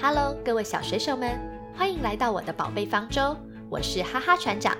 [0.00, 1.38] Hello，各位小水手们，
[1.76, 3.36] 欢迎来到我的宝贝方舟。
[3.70, 4.76] 我是哈哈船长。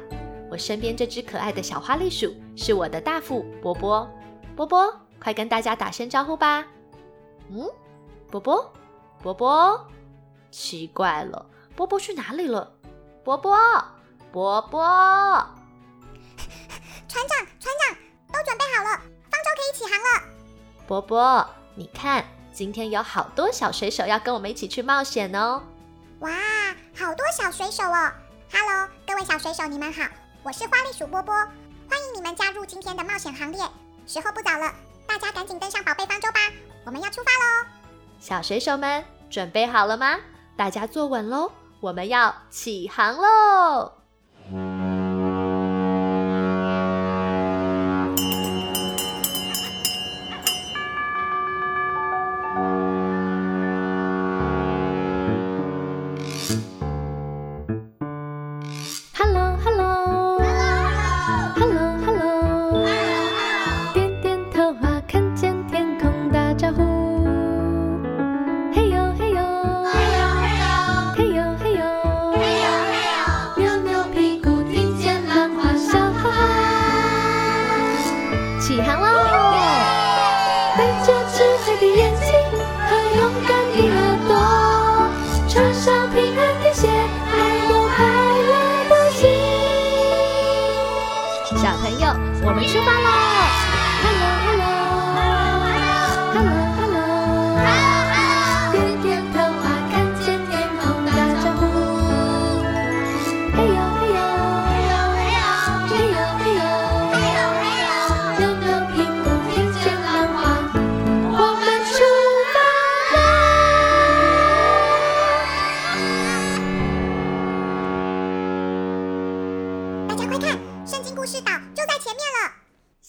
[0.50, 4.06] 我身边这只可爱的小花栗鼠是我的大副波波。
[4.54, 6.66] 波波，快跟大家打声招呼吧。
[7.49, 7.67] 嗯，
[8.30, 8.71] 波波，
[9.22, 9.87] 波波，
[10.51, 12.74] 奇怪了，波波去哪里了？
[13.24, 13.56] 波波，
[14.30, 14.83] 波波，
[17.09, 17.96] 船长，船长，
[18.28, 20.05] 都准备好了，方舟可以起航了。
[20.93, 22.23] 波波，你看。
[22.52, 25.62] 今天有好多小水手要跟我们一起去冒险哦！
[26.19, 26.30] 哇，
[26.95, 28.12] 好多小水手哦
[28.52, 30.02] ！Hello，各位小水手，你们好，
[30.42, 33.59] 我是花栗鼠波波，欢迎你们加入今天的冒险行列。
[34.06, 34.70] 时候不早了，
[35.09, 36.41] 大家赶紧登上宝贝方舟吧，
[36.84, 37.66] 我们要出发喽！
[38.20, 40.19] 小水手们准备好了吗？
[40.59, 43.92] 大家坐稳喽，我们要起航喽！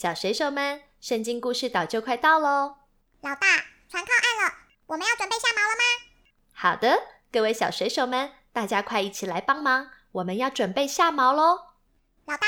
[0.04, 2.83] 小水手们，圣经故事岛就快到喽！
[3.24, 3.48] 老大，
[3.90, 4.54] 船靠岸了，
[4.86, 5.84] 我们要准备下锚了吗？
[6.54, 11.58] 好的，各位小水手们，大家快一起来帮忙，我们要准备下锚喽！
[12.26, 12.48] 老大，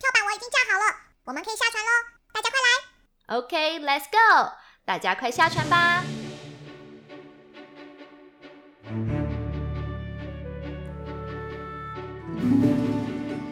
[0.00, 1.90] 跳板我已经架好了，我们可以下船喽！
[2.32, 4.56] 大家快来！OK，Let's go！
[4.84, 6.02] 大家快下船吧！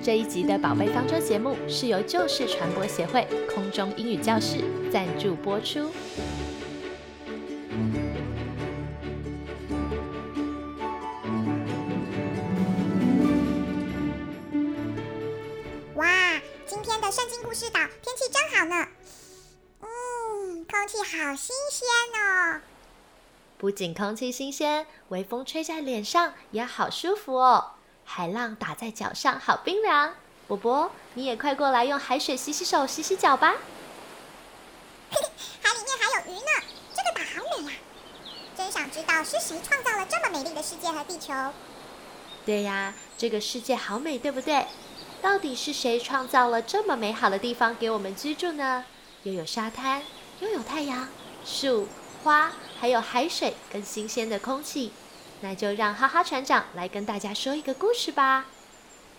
[0.03, 3.25] 这一集的宝贝方舟节目是由旧式传播协会
[3.55, 5.95] 空中英语教室赞助播出。
[16.75, 18.89] 今天的圣经故事岛天气真好呢。
[19.81, 21.89] 嗯，空气好新鲜
[22.21, 22.61] 哦。
[23.57, 27.75] 不仅空气新鲜，微风吹在脸上也好舒服哦。
[28.05, 30.17] 海浪打在脚上，好冰凉。
[30.49, 33.55] 波波，你也快过来用海水洗洗手、洗洗脚吧。
[35.13, 35.29] 嘿嘿，
[35.63, 37.79] 海里面还有鱼呢，这个岛好美呀！
[38.57, 41.33] 真想知道是谁创造了这么美丽的世界和地球。
[42.45, 44.67] 对呀，这个世界好美，对不对？
[45.25, 48.85] 到底是谁创造了这么美好的地方给我们居住呢？
[49.23, 50.03] 又有沙滩，
[50.41, 51.09] 又有太阳、
[51.47, 51.89] 树、
[52.23, 54.93] 花，还有海水跟新鲜的空气。
[55.41, 58.51] 那就让哈哈船长来跟大家说一个故事吧。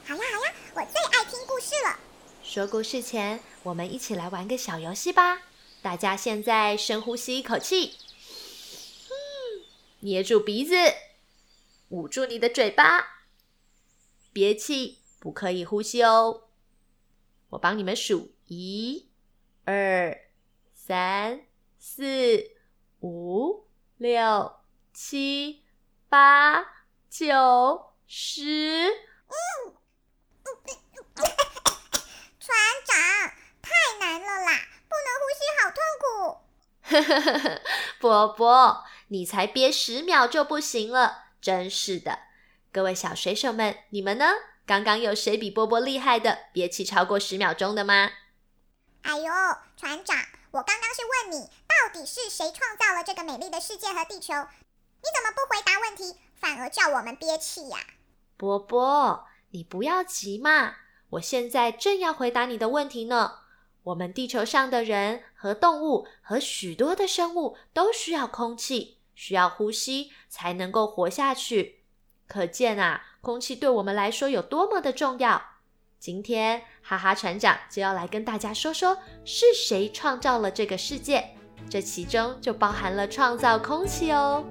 [0.06, 1.98] 好呀好呀，我最爱听故事了。
[2.44, 5.40] 说故事前，我们一起来玩个小游戏吧。
[5.82, 7.96] 大家现在深呼吸一口气，
[9.10, 9.66] 嗯，
[10.02, 10.76] 捏住鼻子，
[11.90, 13.24] 捂住你的嘴巴，
[14.32, 16.44] 憋气，不可以呼吸哦。
[17.50, 19.10] 我帮你们数：一、
[19.64, 20.16] 二、
[20.76, 21.42] 三、
[21.80, 22.52] 四、
[23.00, 23.66] 五、
[23.98, 24.58] 六、
[24.94, 25.64] 七。
[26.08, 26.64] 八
[27.10, 28.44] 九十，
[28.86, 29.74] 嗯，
[32.40, 32.56] 船
[32.86, 32.96] 长
[33.62, 34.52] 太难了啦，
[34.88, 36.06] 不能呼吸，好痛苦。
[36.84, 37.62] 呵呵呵呵，
[38.00, 42.20] 波波，你才憋十秒就不行了，真是的。
[42.72, 44.26] 各位小水手们，你们呢？
[44.66, 48.10] 刚刚有谁比波波厉害的，憋气超过十秒钟的吗？
[49.04, 49.32] 哎呦，
[49.78, 50.18] 船长，
[50.52, 54.34] 我刚刚是问你，到底是谁创造了这个美丽的世界和地球？
[54.34, 57.78] 你怎么不回答问题，反而叫我们憋气呀？
[58.38, 60.78] 波波，你不要急嘛，
[61.12, 63.40] 我现在正要回答你的问题呢。
[63.84, 71.84] 我们地球上的人和动物和许多的生物都需要空气，需要呼吸才能够活下去。
[72.26, 75.42] 可见啊，空气对我们来说有多么的重要。
[76.00, 81.32] 今天哈哈船长就要来跟大家说说，是谁创造了这个世界。
[81.68, 84.46] 这其中就包含了创造空气哦。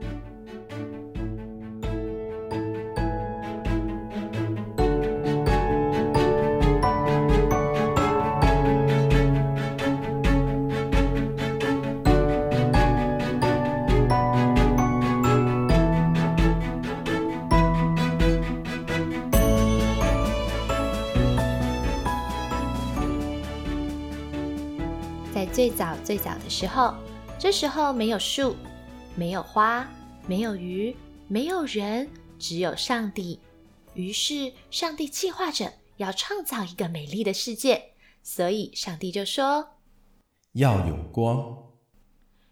[25.65, 26.95] 最早最早的时候，
[27.39, 28.55] 这时候没有树，
[29.17, 29.91] 没有花，
[30.27, 30.95] 没有鱼，
[31.27, 32.07] 没有人，
[32.39, 33.41] 只有上帝。
[33.95, 39.79] 于是上帝计划着要创造一个美丽的世界，所以上帝就说
[40.53, 41.57] ：“要有光。”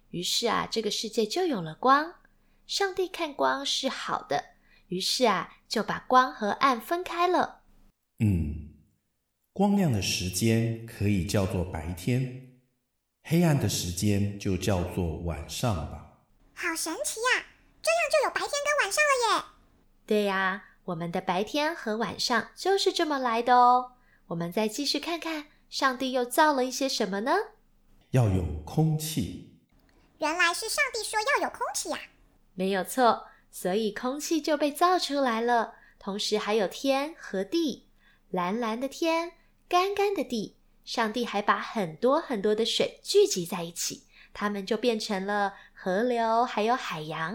[0.09, 2.15] 于是啊，这个世界就有了光。
[2.67, 4.43] 上帝看光是好的，
[4.89, 7.61] 于是啊，就把光和暗分开了。
[8.21, 8.71] 嗯，
[9.53, 12.49] 光亮的时间可以叫做白天。
[13.23, 16.19] 黑暗的时间就叫做晚上吧。
[16.55, 17.47] 好神奇呀！
[17.81, 19.45] 这样就有白天跟晚上了耶。
[20.07, 23.93] 对呀，我们的白天和晚上就是这么来的哦。
[24.29, 27.33] 我们再继续看看，上帝又造了一些什么呢？
[28.11, 29.59] 要有空气。
[30.19, 31.99] 原来是上帝说要有空气呀。
[32.55, 35.75] 没有错，所以空气就被造出来了。
[35.99, 37.89] 同时还有天和地，
[38.31, 39.33] 蓝蓝的天，
[39.69, 40.57] 干干的地。
[40.85, 47.33] 上帝还把很多很多的水聚集在一起，它们就变成了河流，还有海洋。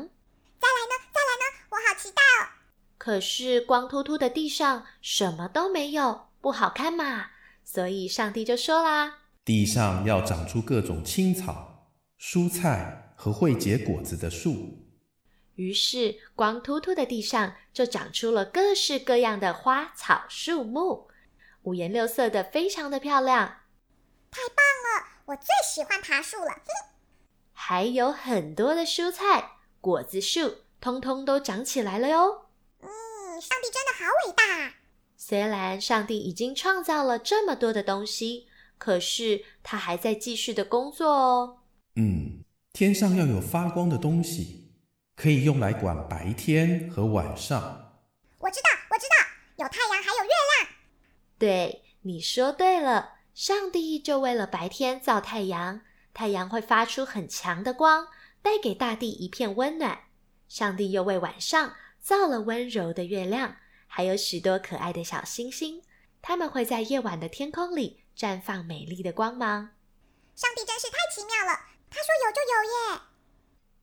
[0.60, 1.08] 再来呢？
[1.14, 1.68] 再来呢？
[1.70, 2.50] 我好期待哦！
[2.98, 7.28] 可是光秃秃的地上什么都没有，不好看嘛。
[7.64, 14.86] 所以上帝就说啦：“地上要长出各种青草、蔬菜和会结果子的树。”
[15.56, 21.08] 于是光秃秃的地上就长出了各式各样的花草树木。
[21.68, 23.58] 五颜六色的，非常的漂亮。
[24.32, 26.64] 太棒了，我最喜欢爬树了。
[27.52, 32.46] 还有很多的蔬菜、果子树，通通都长起来了哟。
[32.80, 32.88] 嗯，
[33.42, 34.76] 上帝真的好伟大。
[35.18, 38.48] 虽然上帝已经创造了这么多的东西，
[38.78, 41.58] 可是他还在继续的工作哦。
[41.98, 44.72] 嗯，天上要有发光的东西，
[45.18, 48.00] 可以用来管白天和晚上。
[48.38, 48.77] 我知道。
[51.38, 55.82] 对，你说对了，上帝就为了白天造太阳，
[56.14, 58.08] 太阳会发出很强的光，
[58.42, 60.06] 带给大地一片温暖。
[60.48, 65.84] 上帝又为晚上造了温柔的月亮，还有许多可爱的小星星，
[66.22, 69.76] 它们会在夜晚的天空里绽放美丽的光芒。
[70.36, 71.60] 上帝真是太奇妙了，
[71.90, 73.02] 他说有就有耶。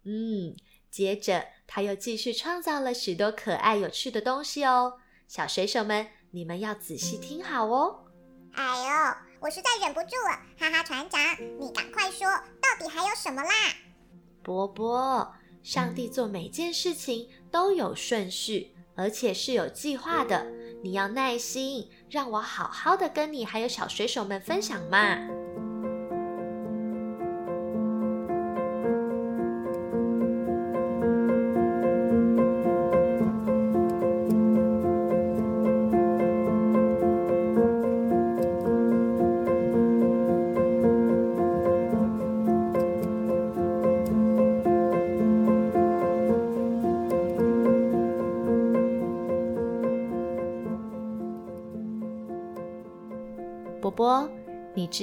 [0.06, 0.56] 嗯，
[0.90, 4.98] 接着他又继续创造了许多可爱有趣的东西哦，
[5.28, 6.08] 小水手们。
[6.34, 7.96] 你们要仔细听好哦！
[8.54, 11.20] 哎呦，我实在忍不住了，哈哈，船长，
[11.60, 12.26] 你赶快说，
[12.60, 13.50] 到底还有什么啦？
[14.42, 15.32] 波波，
[15.62, 20.44] 上帝做每件事情都有顺序，而且是有计划的。
[20.82, 25.43] 你要耐心，让我好好的跟你还有小水手们分享嘛。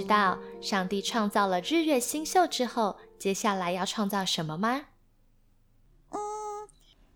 [0.01, 4.87] 知道上帝创造了日月星宿之后，接下来要创造什么吗？
[6.09, 6.19] 嗯，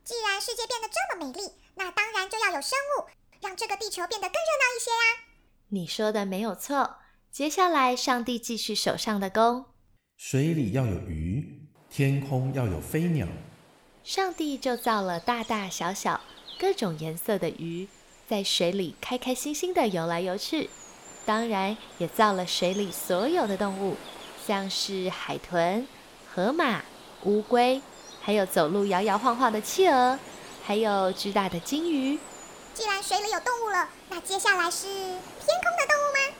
[0.03, 3.09] 既然世界变得这么美丽，那当然就要有生物，
[3.41, 5.25] 让这个地球变得更热闹一些呀。
[5.69, 6.97] 你说的没有错。
[7.31, 9.65] 接下来，上帝继续手上的工，
[10.15, 13.27] 水里要有鱼，天空要有飞鸟。
[14.03, 16.21] 上帝就造了大大小小、
[16.59, 17.87] 各种颜色的鱼，
[18.27, 20.69] 在水里开开心心的游来游去。
[21.25, 23.95] 当然，也造了水里所有的动物，
[24.45, 25.87] 像是海豚、
[26.31, 26.83] 河马、
[27.23, 27.81] 乌龟，
[28.21, 30.19] 还有走路摇摇晃晃的企鹅，
[30.63, 32.19] 还有巨大的鲸鱼。
[32.75, 35.17] 既然水里有动物了，那接下来是天
[35.63, 36.35] 空的动物吗？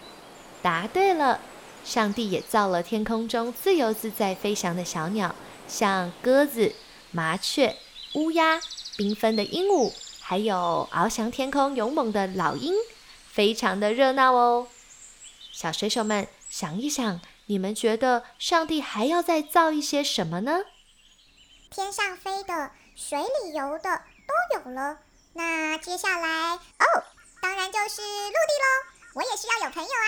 [0.62, 1.40] 答对了，
[1.84, 5.34] 上帝也造了天空中自由自在飞翔的小鸟，
[5.68, 6.76] 像鸽子、
[7.12, 7.76] 麻雀、
[8.14, 8.60] 乌鸦、
[8.98, 12.74] 缤纷的鹦鹉，还有翱翔天空勇猛的老鹰，
[13.32, 14.68] 非常的热闹哦。
[15.56, 20.66] 小水手们，想一想，你们觉得上帝还要再造一些什么呢？
[21.72, 24.98] 天上飞的、水里游的都有了，
[25.32, 27.04] 那接下来哦，
[27.42, 29.14] 当然就是陆地喽。
[29.14, 30.08] 我也需要有朋友啊。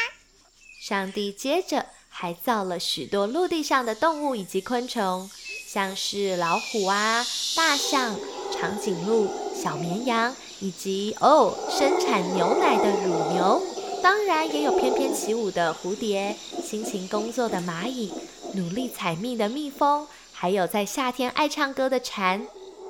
[0.81, 5.31] 上帝接着还造了许多陆地上的动物以及昆虫，
[5.65, 7.25] 像是老虎啊、
[7.55, 8.17] 大象、
[8.51, 13.76] 长颈鹿、小绵羊，以及哦，生产牛奶的乳牛。
[14.07, 16.33] 当然，也有翩翩起舞的蝴蝶、
[16.63, 18.13] 辛勤工作的蚂蚁、
[18.53, 22.39] 努力采蜜的蜜蜂，还有在夏天爱唱歌的蝉。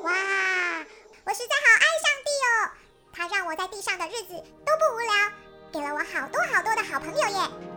[0.03, 2.69] 哇，我实在好爱上帝哦！
[3.12, 5.31] 他让我在地上的日子都不无聊，
[5.71, 7.76] 给了我好多好多的好朋友耶。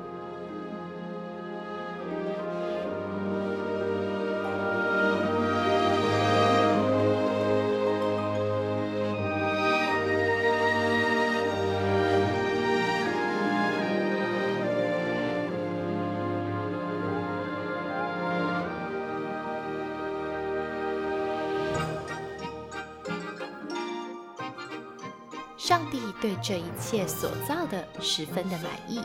[25.71, 29.01] 上帝对这一切所造的十分的满意，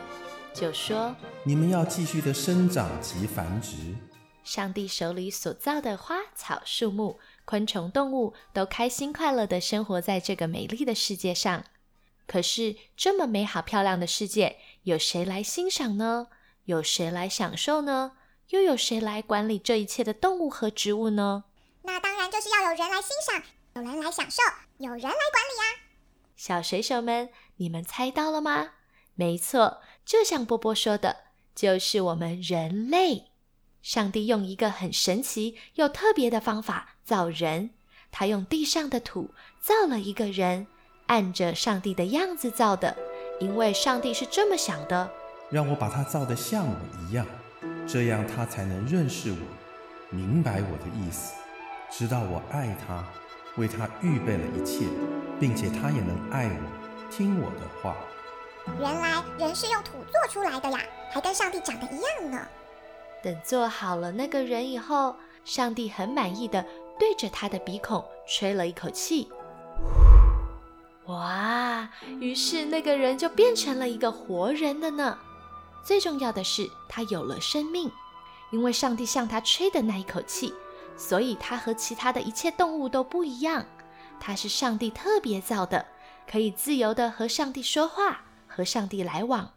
[0.52, 1.14] 就说
[1.46, 3.76] ：“你们要继续的生长及繁殖。”
[4.42, 11.62] 上帝手里所造的花草树木、昆虫动物都开心快乐的生活在这个美丽的世界上。
[12.26, 16.26] 可是，这么美好漂亮的世界，有谁来欣赏呢？
[16.64, 18.16] 有谁来享受呢？
[18.48, 21.44] 又有谁来管理这一切的动物和植物呢？
[21.82, 23.40] 那当然就是要有人来欣赏，
[23.74, 24.42] 有人来享受，
[24.78, 25.85] 有人来管理啊！
[26.36, 28.72] 小水手们，你们猜到了吗？
[29.14, 31.16] 没错，就像波波说的，
[31.54, 33.32] 就是我们人类。
[33.80, 37.70] 上帝用一个很神奇又特别的方法造人，
[38.10, 40.66] 他用地上的土造了一个人，
[41.06, 42.94] 按着上帝的样子造的，
[43.40, 45.10] 因为上帝是这么想的：
[45.50, 47.26] 让我把他造得像我一样，
[47.86, 49.38] 这样他才能认识我，
[50.10, 51.34] 明白我的意思，
[51.90, 53.02] 知道我爱他。
[53.56, 54.84] 为他预备了一切，
[55.38, 57.96] 并且他也能爱我，听我的话。
[58.80, 62.46] 原来人是用土做出来的呀，还跟上帝长得一样呢。
[63.22, 65.14] 等做好了那个人以后，
[65.44, 66.64] 上帝很满意的
[66.98, 69.28] 对着他的鼻孔吹了一口气，
[71.06, 71.88] 哇！
[72.18, 75.18] 于是那个人就变成了一个活人了呢。
[75.84, 77.90] 最重要的是，他有了生命，
[78.50, 80.52] 因为上帝向他吹的那一口气。
[80.96, 83.64] 所以，他和其他的一切动物都不一样。
[84.20, 85.86] 它是上帝特别造的，
[86.30, 89.54] 可以自由的和上帝说话，和上帝来往。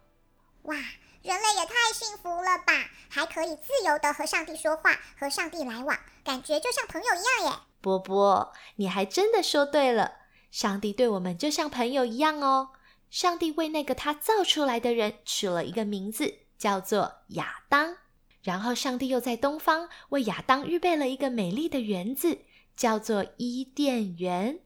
[0.62, 0.76] 哇，
[1.22, 2.90] 人类也太幸福了吧！
[3.08, 7.58] 还可以自由的和上帝说话，和上帝来往，感觉就像朋友一样耶。
[7.80, 10.18] 波波，你还真的说对了。
[10.50, 12.70] 上帝对我们就像朋友一样哦。
[13.08, 17.96] 上帝为那个他造出来的人取了一个名字，叫做亚当。
[18.42, 22.38] 然后，上帝又在东方为亚当预备了一个美丽的园子，
[22.80, 24.60] 叫做伊甸园。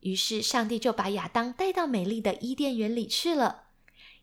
[0.00, 3.68] 于是，上帝就把亚当带到美丽的伊甸园里去了。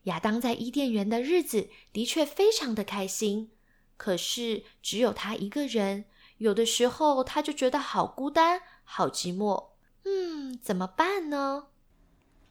[0.04, 3.50] 亚当在伊甸园的日子的确非常的开心，
[3.98, 6.06] 可是只有他一个人，
[6.38, 9.70] 有的时候他就觉得好孤单、好寂寞。
[10.04, 11.70] 嗯，怎么办呢？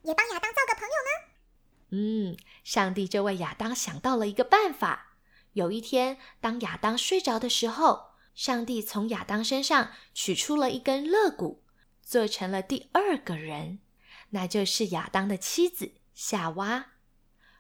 [0.03, 2.33] 也帮亚当造个朋友呢？
[2.33, 5.15] 嗯，上帝就为亚当想到了一个办法。
[5.53, 11.63] 有一天，当亚当睡着的时候，上帝从亚当身上取出了一根肋骨，
[12.03, 13.79] 做成了第二个人，
[14.31, 16.87] 那就是亚当的妻子夏娃。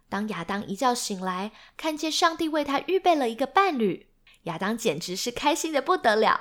[0.09, 4.09] 当亚当一觉醒来，看见上帝为他预备了一个伴侣，
[4.43, 6.40] 亚当简直是开心的不得了。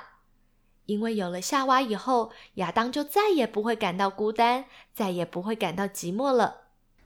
[0.86, 6.63] 因为有了夏娃以后，亚当就再也不会感到孤单，再也不会感到寂寞了。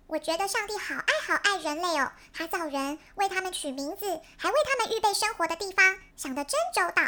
[0.08, 7.02] 我觉得上帝好爱好爱人类哦，他造人，为他们取名字，还为他们预备生活的地方，想得真周到。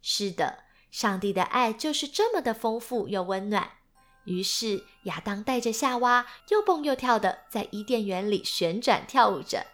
[0.00, 0.60] 是的，
[0.92, 3.70] 上帝的爱就是这么的丰富又温暖。
[4.24, 9.66] 于是亚当带着夏娃又蹦又跳的在伊甸园里旋转跳舞着。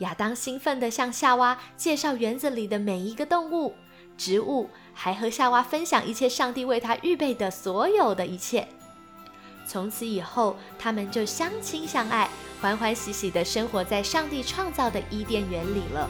[0.00, 3.74] 亚当兴奋地向夏娃介绍园子里的每一个动物、
[4.18, 8.68] 植物，还和夏娃分享一切上帝为他预备的所有的一切。
[9.66, 12.30] 从此以后，他们就相亲相爱，
[12.60, 16.08] 欢欢喜喜地生活在上帝创造的伊甸园里了。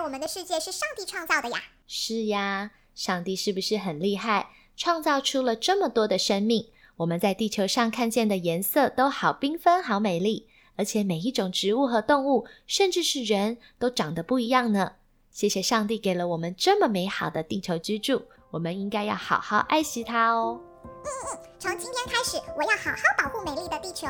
[0.00, 1.58] 来我们的世界是上帝创造的呀！
[1.86, 6.70] 是呀，上帝是不是很厉害，创造出了这么多的生命？
[6.96, 14.92] 我们在地球上看见的颜色都好缤纷、好美丽，而且每一种植物和动物，甚至是人都长得不一样呢。
[15.30, 20.58] 谢谢上帝给了我们这么美好的地球居住，我们应该要好好爱惜它哦。
[20.82, 24.06] 嗯嗯，从今天开始，我要好好保护美丽的地球。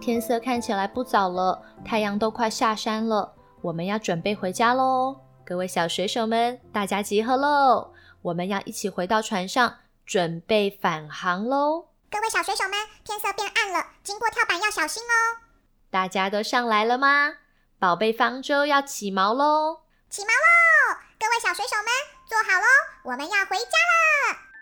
[0.00, 5.16] 天色看起来不早了，太阳都快下山了，我们要准备回家喽！
[5.46, 7.92] 各位小水手们，大家集合喽！
[8.22, 9.76] 我们要一起回到船上，
[10.06, 11.86] 准备返航喽！
[12.10, 12.72] 各位小水手们，
[13.04, 15.44] 天色变暗了，经过跳板要小心哦！
[15.90, 17.34] 大家都上来了吗？
[17.78, 19.80] 宝贝方舟要起锚喽！
[20.08, 20.98] 起锚喽！
[21.18, 21.86] 各位小水手们，
[22.26, 22.66] 坐好喽，
[23.04, 24.53] 我们要回家了！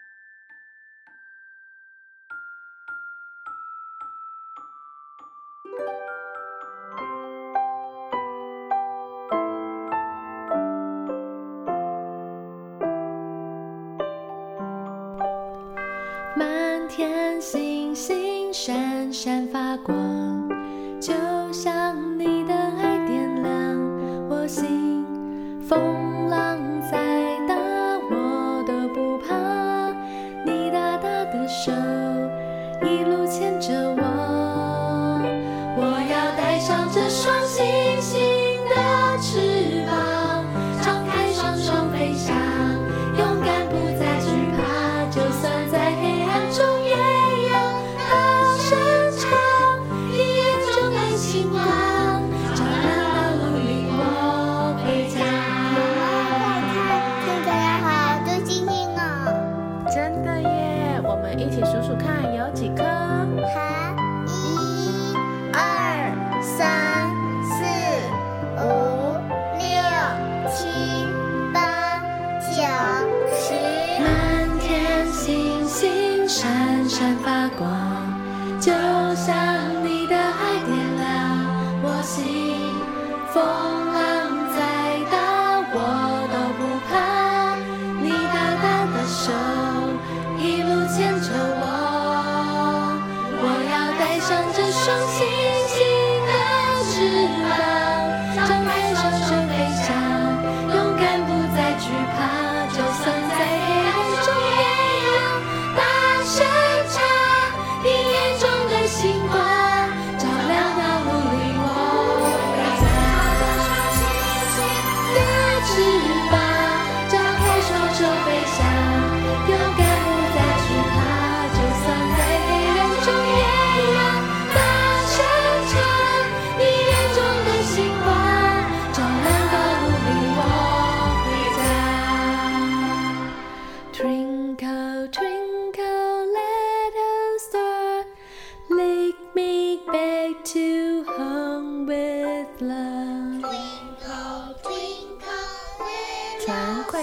[16.34, 20.48] 满天星星闪闪发光，
[21.00, 21.12] 就
[21.52, 22.11] 像
[77.02, 77.68] 闪发光，
[78.60, 78.70] 就
[79.16, 79.81] 像
[109.02, 109.41] 星光，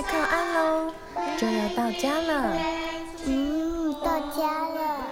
[0.02, 0.94] 快靠岸喽，
[1.38, 2.58] 就要到家了，
[3.28, 5.06] 嗯，到家了。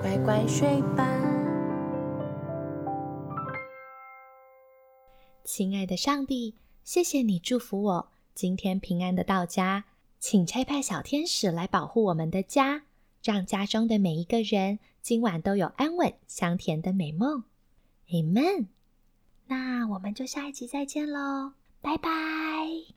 [0.00, 1.06] 乖乖睡吧。
[5.44, 6.54] 亲爱的上帝，
[6.84, 9.84] 谢谢你祝福我今天平安的到家，
[10.18, 12.84] 请差派小天使来保护我们的家，
[13.22, 17.44] 让家中的每一个人今晚都有安稳香甜的美梦。
[18.08, 18.68] Amen。
[19.48, 21.52] 那我们就下一集再见喽，
[21.86, 22.95] 拜拜。